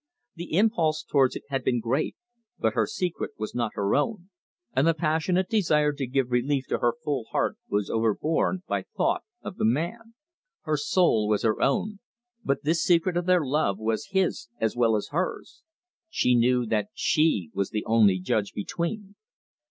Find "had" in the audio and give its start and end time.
1.49-1.63